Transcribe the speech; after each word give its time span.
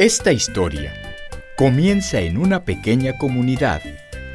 Esta 0.00 0.32
historia 0.32 0.94
comienza 1.58 2.20
en 2.20 2.38
una 2.38 2.64
pequeña 2.64 3.18
comunidad 3.18 3.82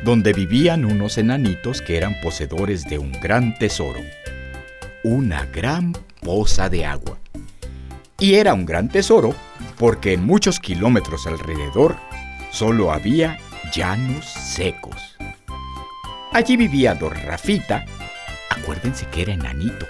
donde 0.04 0.31
vivían 0.31 0.86
unos 0.86 1.18
enanitos 1.18 1.81
que 1.81 1.98
eran 1.98 2.21
poseedores 2.21 2.84
de 2.84 2.99
un 2.99 3.11
gran 3.13 3.57
tesoro, 3.57 3.99
una 5.04 5.48
gran 5.48 5.93
poza 6.21 6.70
de 6.70 6.86
agua. 6.86 7.17
Y 8.20 8.36
era 8.36 8.54
un 8.54 8.67
gran 8.67 8.89
tesoro 8.89 9.34
porque 9.80 10.13
en 10.13 10.23
muchos 10.23 10.59
kilómetros 10.59 11.25
alrededor 11.25 11.95
solo 12.52 12.91
había 12.91 13.39
llanos 13.73 14.23
secos. 14.27 15.18
Allí 16.32 16.57
vivía 16.57 16.93
Don 16.93 17.16
Rafita, 17.26 17.85
acuérdense 18.52 19.07
que 19.07 19.23
era 19.23 19.34
enanito, 19.34 19.88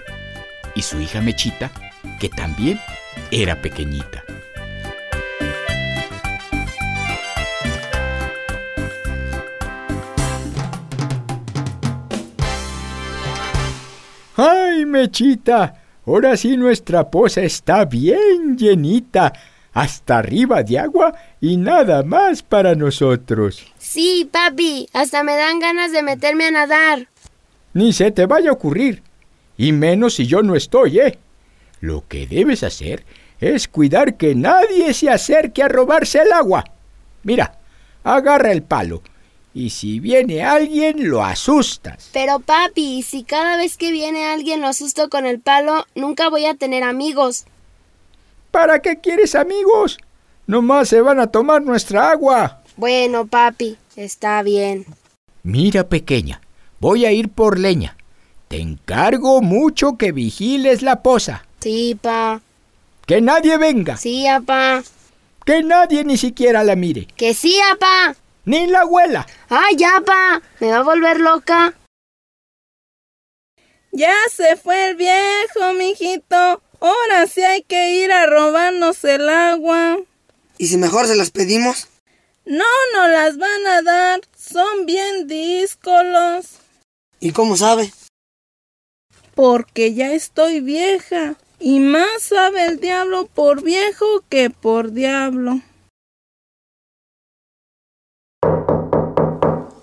y 0.74 0.80
su 0.80 0.98
hija 1.02 1.20
Mechita, 1.20 1.70
que 2.18 2.30
también 2.30 2.80
era 3.30 3.60
pequeñita. 3.60 4.24
¡Ay, 14.36 14.84
Mechita! 14.84 15.82
Ahora 16.06 16.36
sí 16.36 16.58
nuestra 16.58 17.10
poza 17.10 17.40
está 17.40 17.86
bien 17.86 18.56
llenita, 18.56 19.32
hasta 19.72 20.18
arriba 20.18 20.62
de 20.62 20.78
agua 20.78 21.14
y 21.40 21.56
nada 21.56 22.02
más 22.02 22.42
para 22.42 22.74
nosotros. 22.74 23.64
Sí, 23.78 24.28
papi, 24.30 24.88
hasta 24.92 25.24
me 25.24 25.34
dan 25.36 25.58
ganas 25.58 25.90
de 25.92 26.02
meterme 26.02 26.46
a 26.46 26.50
nadar. 26.50 27.08
Ni 27.72 27.94
se 27.94 28.10
te 28.10 28.26
vaya 28.26 28.50
a 28.50 28.52
ocurrir, 28.52 29.02
y 29.56 29.72
menos 29.72 30.14
si 30.14 30.26
yo 30.26 30.42
no 30.42 30.54
estoy, 30.54 31.00
¿eh? 31.00 31.18
Lo 31.80 32.06
que 32.06 32.26
debes 32.26 32.62
hacer 32.62 33.04
es 33.40 33.68
cuidar 33.68 34.16
que 34.16 34.34
nadie 34.34 34.92
se 34.92 35.08
acerque 35.08 35.62
a 35.62 35.68
robarse 35.68 36.20
el 36.20 36.32
agua. 36.32 36.64
Mira, 37.22 37.58
agarra 38.04 38.52
el 38.52 38.62
palo 38.62 39.02
y 39.56 39.70
si 39.70 40.00
viene 40.00 40.44
alguien 40.44 41.08
lo 41.08 41.24
asustas. 41.24 42.10
Pero 42.12 42.40
papi, 42.40 43.02
si 43.02 43.24
cada 43.24 43.56
vez 43.56 43.78
que 43.78 43.90
viene 43.90 44.26
alguien 44.26 44.60
lo 44.60 44.66
asusto 44.66 45.08
con 45.08 45.24
el 45.24 45.40
palo, 45.40 45.86
nunca 45.94 46.28
voy 46.28 46.44
a 46.44 46.56
tener 46.56 46.82
amigos. 46.82 47.46
¿Para 48.50 48.82
qué 48.82 49.00
quieres 49.00 49.34
amigos? 49.34 49.96
Nomás 50.46 50.90
se 50.90 51.00
van 51.00 51.20
a 51.20 51.28
tomar 51.28 51.62
nuestra 51.62 52.10
agua. 52.10 52.60
Bueno, 52.76 53.26
papi, 53.28 53.78
está 53.96 54.42
bien. 54.42 54.84
Mira, 55.42 55.88
pequeña, 55.88 56.42
voy 56.78 57.06
a 57.06 57.12
ir 57.12 57.30
por 57.30 57.58
leña. 57.58 57.96
Te 58.48 58.60
encargo 58.60 59.40
mucho 59.40 59.96
que 59.96 60.12
vigiles 60.12 60.82
la 60.82 61.02
poza. 61.02 61.46
Sí, 61.60 61.98
pa. 61.98 62.42
Que 63.06 63.22
nadie 63.22 63.56
venga. 63.56 63.96
Sí, 63.96 64.26
apá. 64.26 64.82
Que 65.46 65.62
nadie 65.62 66.04
ni 66.04 66.18
siquiera 66.18 66.62
la 66.62 66.76
mire. 66.76 67.08
Que 67.16 67.32
sí, 67.32 67.58
apá. 67.72 68.16
Ni 68.46 68.68
la 68.68 68.82
abuela. 68.82 69.26
¡Ay, 69.48 69.74
ya, 69.76 70.00
pa! 70.06 70.40
Me 70.60 70.70
va 70.70 70.78
a 70.78 70.82
volver 70.82 71.20
loca. 71.20 71.74
Ya 73.90 74.14
se 74.32 74.56
fue 74.56 74.90
el 74.90 74.96
viejo, 74.96 75.72
mijito. 75.76 76.62
Ahora 76.80 77.26
sí 77.26 77.42
hay 77.42 77.62
que 77.62 78.04
ir 78.04 78.12
a 78.12 78.26
robarnos 78.26 79.02
el 79.02 79.28
agua. 79.28 79.98
¿Y 80.58 80.68
si 80.68 80.76
mejor 80.76 81.08
se 81.08 81.16
las 81.16 81.32
pedimos? 81.32 81.88
No, 82.44 82.64
no 82.94 83.08
las 83.08 83.36
van 83.36 83.66
a 83.66 83.82
dar. 83.82 84.20
Son 84.36 84.86
bien 84.86 85.26
díscolos. 85.26 86.60
¿Y 87.18 87.32
cómo 87.32 87.56
sabe? 87.56 87.92
Porque 89.34 89.92
ya 89.94 90.12
estoy 90.12 90.60
vieja. 90.60 91.34
Y 91.58 91.80
más 91.80 92.22
sabe 92.22 92.66
el 92.66 92.78
diablo 92.78 93.26
por 93.26 93.64
viejo 93.64 94.22
que 94.28 94.50
por 94.50 94.92
diablo. 94.92 95.62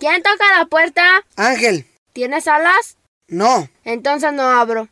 ¿Quién 0.04 0.22
toca 0.22 0.60
la 0.60 0.66
puerta? 0.66 1.02
Ángel. 1.38 1.86
¿Tienes 2.12 2.46
alas? 2.50 2.98
No. 3.30 3.70
Entonces 3.86 4.34
no 4.34 4.44
abro. 4.44 4.90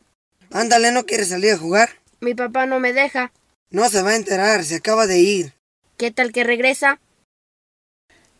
Ándale, 0.54 0.94
¿no 0.94 1.06
quieres 1.06 1.28
salir 1.28 1.52
a 1.52 1.58
jugar? 1.58 1.90
Mi 2.22 2.34
papá 2.34 2.66
no 2.66 2.80
me 2.80 2.94
deja. 2.94 3.34
No 3.72 3.90
se 3.90 4.04
va 4.04 4.12
a 4.12 4.16
enterar, 4.16 4.64
se 4.64 4.76
acaba 4.78 5.08
de 5.08 5.20
ir. 5.20 5.54
¿Qué 5.98 6.12
tal 6.12 6.32
que 6.32 6.46
regresa? 6.46 7.02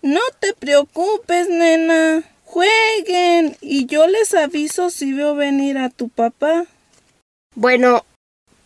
No 0.02 0.22
te 0.40 0.54
preocupes, 0.54 1.50
nena. 1.50 2.24
Jueguen 2.46 3.58
y 3.60 3.86
yo 3.88 4.08
les 4.08 4.34
aviso 4.34 4.90
si 4.92 5.12
veo 5.12 5.36
venir 5.36 5.78
a 5.78 5.90
tu 5.90 6.08
papá. 6.08 6.68
Bueno, 7.54 8.06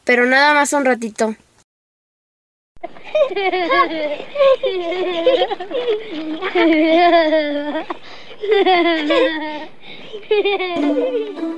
pero 0.04 0.28
nada 0.28 0.54
más 0.54 0.74
un 0.74 0.86
ratito. 0.86 1.36
Ya 10.26 11.46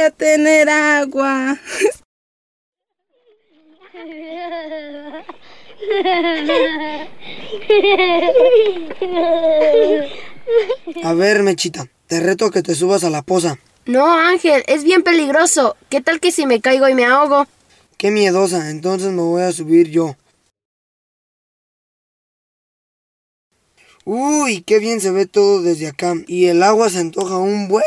a 0.00 0.10
tener 0.10 0.68
agua. 0.68 1.58
A 11.04 11.14
ver, 11.14 11.42
Mechita, 11.42 11.86
te 12.06 12.20
reto 12.20 12.50
que 12.50 12.62
te 12.62 12.74
subas 12.74 13.04
a 13.04 13.10
la 13.10 13.22
poza. 13.22 13.58
No, 13.86 14.06
Ángel, 14.12 14.62
es 14.66 14.84
bien 14.84 15.02
peligroso. 15.02 15.76
¿Qué 15.88 16.00
tal 16.00 16.20
que 16.20 16.32
si 16.32 16.46
me 16.46 16.60
caigo 16.60 16.88
y 16.88 16.94
me 16.94 17.04
ahogo? 17.04 17.46
Qué 17.96 18.10
miedosa, 18.10 18.70
entonces 18.70 19.10
me 19.12 19.22
voy 19.22 19.42
a 19.42 19.52
subir 19.52 19.90
yo. 19.90 20.16
Uy, 24.04 24.62
qué 24.62 24.78
bien 24.78 25.00
se 25.00 25.10
ve 25.10 25.26
todo 25.26 25.62
desde 25.62 25.88
acá. 25.88 26.14
Y 26.26 26.46
el 26.46 26.62
agua 26.62 26.88
se 26.88 26.98
antoja 26.98 27.36
un 27.38 27.68
buen. 27.68 27.84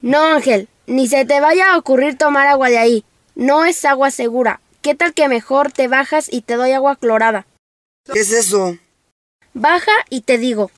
No, 0.00 0.22
Ángel, 0.22 0.68
ni 0.86 1.08
se 1.08 1.24
te 1.24 1.40
vaya 1.40 1.72
a 1.72 1.78
ocurrir 1.78 2.16
tomar 2.16 2.46
agua 2.46 2.68
de 2.68 2.78
ahí. 2.78 3.04
No 3.34 3.64
es 3.64 3.84
agua 3.84 4.10
segura. 4.10 4.60
¿Qué 4.82 4.94
tal 4.94 5.14
que 5.14 5.28
mejor 5.28 5.72
te 5.72 5.88
bajas 5.88 6.28
y 6.30 6.42
te 6.42 6.54
doy 6.54 6.72
agua 6.72 6.96
clorada? 6.96 7.46
¿Qué 8.12 8.20
es 8.20 8.32
eso? 8.32 8.78
Baja 9.52 9.92
y 10.10 10.20
te 10.20 10.38
digo. 10.38 10.70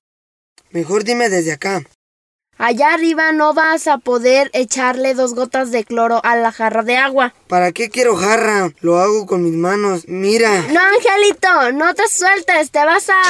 Mejor 0.71 1.05
dime 1.05 1.29
desde 1.29 1.53
acá. 1.53 1.83
Allá 2.57 2.93
arriba 2.93 3.31
no 3.31 3.55
vas 3.55 3.87
a 3.87 3.99
poder 3.99 4.51
echarle 4.53 5.15
dos 5.15 5.35
gotas 5.35 5.71
de 5.71 5.85
cloro 5.85 6.21
a 6.25 6.35
la 6.35 6.51
jarra 6.51 6.83
de 6.83 6.97
agua. 6.97 7.33
¿Para 7.47 7.71
qué 7.71 7.89
quiero 7.89 8.17
jarra? 8.17 8.73
Lo 8.81 8.99
hago 8.99 9.27
con 9.27 9.45
mis 9.45 9.53
manos. 9.53 10.09
Mira. 10.09 10.63
No, 10.63 10.81
Angelito, 10.81 11.73
no 11.73 11.95
te 11.95 12.09
sueltes, 12.09 12.73
te 12.73 12.85
vas 12.85 13.09
a 13.11 13.23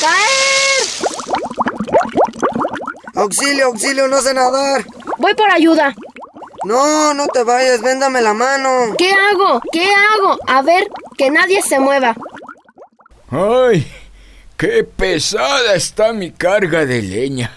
caer. 0.00 1.12
Auxilio, 3.14 3.66
auxilio, 3.66 4.08
no 4.08 4.20
sé 4.20 4.34
nadar. 4.34 4.84
Voy 5.22 5.34
por 5.36 5.48
ayuda. 5.52 5.94
No, 6.64 7.14
no 7.14 7.28
te 7.28 7.44
vayas, 7.44 7.80
véndame 7.80 8.20
la 8.20 8.34
mano. 8.34 8.96
¿Qué 8.98 9.12
hago? 9.12 9.60
¿Qué 9.70 9.84
hago? 9.84 10.36
A 10.48 10.62
ver, 10.62 10.90
que 11.16 11.30
nadie 11.30 11.62
se 11.62 11.78
mueva. 11.78 12.16
¡Ay! 13.30 13.86
¡Qué 14.56 14.82
pesada 14.82 15.76
está 15.76 16.12
mi 16.12 16.32
carga 16.32 16.84
de 16.84 17.02
leña! 17.02 17.56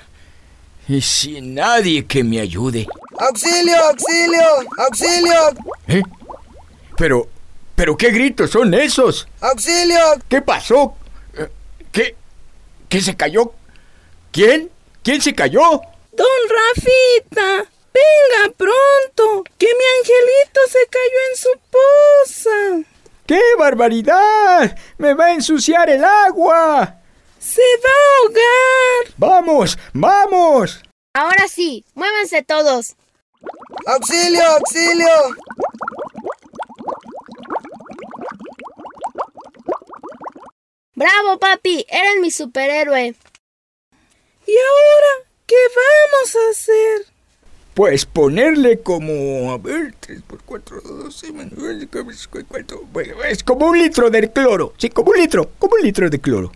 Y 0.87 1.01
sin 1.01 1.55
nadie 1.55 2.05
que 2.05 2.23
me 2.23 2.39
ayude. 2.39 2.87
¡Auxilio, 3.17 3.75
auxilio, 3.89 4.43
auxilio! 4.77 5.33
¿Eh? 5.87 6.03
Pero, 6.97 7.27
pero 7.75 7.97
¿qué 7.97 8.11
gritos 8.11 8.51
son 8.51 8.75
esos? 8.75 9.27
¡Auxilio! 9.41 9.97
¿Qué 10.29 10.43
pasó? 10.43 10.93
Eh, 11.33 11.49
¿Qué? 11.91 12.15
¿Qué 12.87 13.01
se 13.01 13.15
cayó? 13.15 13.53
¿Quién? 14.31 14.69
¿Quién 15.01 15.19
se 15.19 15.33
cayó? 15.33 15.81
Don 16.15 16.41
Rafita, 16.49 17.69
venga 17.93 18.55
pronto, 18.55 19.43
que 19.57 19.67
mi 19.67 19.85
angelito 19.99 20.61
se 20.69 20.87
cayó 20.87 21.19
en 21.29 21.37
su 21.37 21.49
poza. 21.71 22.89
¡Qué 23.25 23.41
barbaridad! 23.57 24.77
¡Me 24.97 25.13
va 25.13 25.25
a 25.25 25.33
ensuciar 25.33 25.89
el 25.89 26.03
agua! 26.03 27.01
Se 27.39 27.61
va 27.83 27.89
a 27.89 28.21
ahogar. 28.21 29.13
¡Vamos! 29.17 29.77
¡Vamos! 29.93 30.81
Ahora 31.13 31.47
sí, 31.47 31.83
muévanse 31.95 32.43
todos. 32.43 32.95
¡Auxilio, 33.85 34.43
auxilio! 34.43 35.35
¡Bravo, 40.95 41.39
papi! 41.39 41.85
Eres 41.89 42.21
mi 42.21 42.31
superhéroe. 42.31 43.15
¿Y 44.47 44.55
ahora 44.55 45.04
qué 45.45 45.55
vamos 45.75 46.35
a 46.35 46.51
hacer? 46.51 47.15
Pues 47.73 48.05
ponerle 48.05 48.79
como, 48.79 49.51
a 49.51 49.57
ver, 49.57 49.93
3 49.99 50.21
por 50.25 50.41
4, 50.43 50.81
12, 50.81 51.31
bueno, 51.31 51.51
es 53.29 53.43
como 53.43 53.67
un 53.67 53.77
litro 53.77 54.09
de 54.09 54.31
cloro, 54.31 54.73
sí, 54.77 54.89
como 54.89 55.11
un 55.11 55.17
litro, 55.17 55.51
como 55.59 55.75
un 55.75 55.81
litro 55.81 56.09
de 56.09 56.19
cloro. 56.19 56.51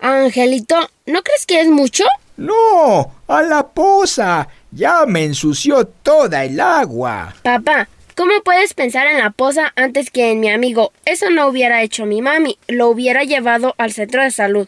Angelito, 0.00 0.90
¿no 1.06 1.22
crees 1.22 1.46
que 1.46 1.60
es 1.60 1.68
mucho? 1.68 2.04
No, 2.36 3.12
a 3.28 3.42
la 3.42 3.68
poza, 3.68 4.48
ya 4.72 5.06
me 5.06 5.24
ensució 5.24 5.86
toda 5.86 6.44
el 6.44 6.58
agua. 6.60 7.34
Papá, 7.42 7.88
¿cómo 8.16 8.32
puedes 8.44 8.74
pensar 8.74 9.06
en 9.06 9.18
la 9.18 9.30
poza 9.30 9.72
antes 9.76 10.10
que 10.10 10.32
en 10.32 10.40
mi 10.40 10.50
amigo? 10.50 10.92
Eso 11.04 11.30
no 11.30 11.46
hubiera 11.46 11.82
hecho 11.82 12.04
mi 12.04 12.20
mami, 12.20 12.58
lo 12.66 12.88
hubiera 12.88 13.22
llevado 13.22 13.76
al 13.78 13.92
centro 13.92 14.22
de 14.22 14.32
salud. 14.32 14.66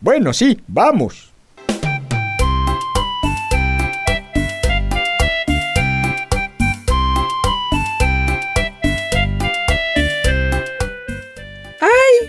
Bueno, 0.00 0.32
sí, 0.32 0.60
vamos. 0.66 1.32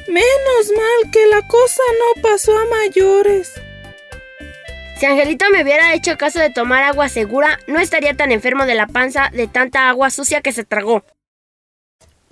Menos 0.09 0.71
mal 0.75 1.11
que 1.11 1.27
la 1.27 1.47
cosa 1.47 1.83
no 1.99 2.21
pasó 2.23 2.57
a 2.57 2.65
mayores. 2.65 3.53
Si 4.99 5.05
Angelito 5.05 5.45
me 5.51 5.61
hubiera 5.61 5.93
hecho 5.93 6.17
caso 6.17 6.39
de 6.39 6.49
tomar 6.49 6.83
agua 6.83 7.09
segura, 7.09 7.59
no 7.67 7.79
estaría 7.79 8.17
tan 8.17 8.31
enfermo 8.31 8.65
de 8.65 8.73
la 8.73 8.87
panza 8.87 9.29
de 9.31 9.47
tanta 9.47 9.87
agua 9.87 10.09
sucia 10.09 10.41
que 10.41 10.51
se 10.51 10.63
tragó. 10.63 11.03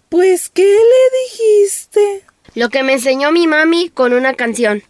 Pues, 0.10 0.50
¿qué 0.50 0.64
le 0.64 1.20
dijiste? 1.24 2.24
Lo 2.56 2.70
que 2.70 2.82
me 2.82 2.94
enseñó 2.94 3.32
mi 3.32 3.46
mami 3.46 3.90
con 3.90 4.14
una 4.14 4.34
canción. 4.34 4.82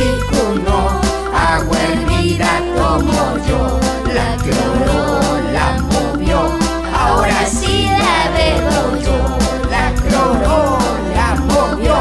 Chicuno, 0.00 0.30
chicuno, 0.30 1.00
agua 1.34 1.78
hervida 1.82 2.58
tomo 2.74 3.36
yo. 3.46 3.80
La 4.14 4.34
cloro 4.42 5.52
la 5.52 5.76
movió, 5.82 6.40
ahora 6.90 7.44
sí 7.44 7.84
la 7.84 8.30
bebo 8.32 8.96
yo. 9.04 9.68
La 9.70 9.92
cloro 9.92 10.78
la 11.14 11.34
movió, 11.34 11.94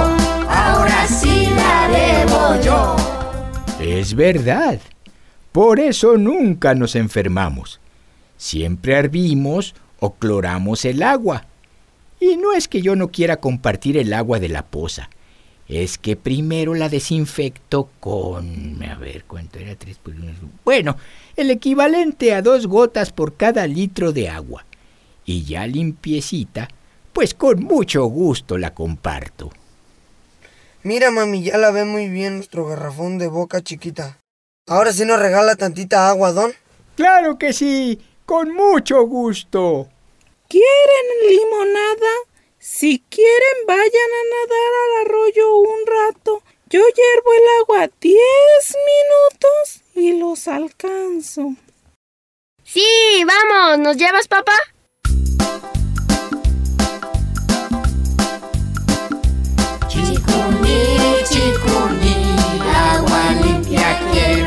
ahora 0.49 1.07
sí 1.07 1.49
la 1.53 1.89
bebo 1.89 2.63
yo. 2.63 2.95
Es 3.81 4.13
verdad. 4.13 4.79
Por 5.51 5.81
eso 5.81 6.17
nunca 6.17 6.75
nos 6.75 6.95
enfermamos. 6.95 7.81
Siempre 8.37 8.93
hervimos 8.93 9.75
o 9.99 10.13
cloramos 10.13 10.85
el 10.85 11.03
agua. 11.03 11.47
Y 12.21 12.37
no 12.37 12.53
es 12.53 12.69
que 12.69 12.81
yo 12.81 12.95
no 12.95 13.09
quiera 13.09 13.41
compartir 13.41 13.97
el 13.97 14.13
agua 14.13 14.39
de 14.39 14.47
la 14.47 14.65
poza. 14.65 15.09
Es 15.69 15.99
que 15.99 16.15
primero 16.15 16.73
la 16.73 16.89
desinfecto 16.89 17.89
con... 17.99 18.83
A 18.83 18.95
ver, 18.95 19.23
¿cuánto 19.25 19.59
era? 19.59 19.75
Tres 19.75 19.99
por 19.99 20.15
uno. 20.15 20.33
Bueno, 20.65 20.97
el 21.35 21.51
equivalente 21.51 22.33
a 22.33 22.41
dos 22.41 22.65
gotas 22.65 23.11
por 23.11 23.35
cada 23.37 23.67
litro 23.67 24.11
de 24.11 24.29
agua. 24.29 24.65
Y 25.25 25.43
ya 25.43 25.67
limpiecita, 25.67 26.67
pues 27.13 27.35
con 27.35 27.63
mucho 27.63 28.03
gusto 28.05 28.57
la 28.57 28.73
comparto. 28.73 29.51
Mira, 30.81 31.11
mami, 31.11 31.43
ya 31.43 31.59
la 31.59 31.69
ve 31.69 31.85
muy 31.85 32.09
bien 32.09 32.37
nuestro 32.37 32.65
garrafón 32.65 33.19
de 33.19 33.27
boca 33.27 33.61
chiquita. 33.61 34.17
Ahora 34.67 34.91
sí 34.91 35.05
nos 35.05 35.19
regala 35.19 35.55
tantita 35.55 36.09
agua, 36.09 36.31
don. 36.31 36.51
Claro 36.95 37.37
que 37.37 37.53
sí, 37.53 37.99
con 38.25 38.55
mucho 38.55 39.03
gusto. 39.03 39.87
¿Quieren 40.47 40.65
limonada? 41.29 42.28
Si 42.71 43.03
quieren, 43.09 43.65
vayan 43.65 43.81
a 43.81 44.23
nadar 44.35 44.71
al 44.83 45.07
arroyo 45.07 45.57
un 45.57 45.87
rato. 45.87 46.43
Yo 46.69 46.79
hiervo 46.81 47.33
el 47.33 47.47
agua 47.61 47.89
10 47.99 48.15
minutos 48.91 49.81
y 49.95 50.19
los 50.19 50.47
alcanzo. 50.47 51.55
Sí, 52.63 53.25
vamos, 53.25 53.79
¿nos 53.79 53.97
llevas, 53.97 54.27
papá? 54.27 54.53
Chicuni, 59.87 61.23
chicuni, 61.27 62.37
agua 62.71 63.31
limpia 63.43 63.99
chicuno. 64.13 64.38